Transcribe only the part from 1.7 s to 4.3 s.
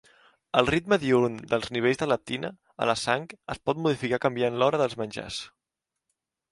nivells de leptina a la sang es pot modificar